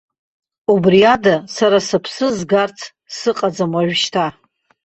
[0.73, 2.79] Убри ада сара сыԥсы згарц
[3.17, 4.25] сыҟаӡам уажәшьҭа!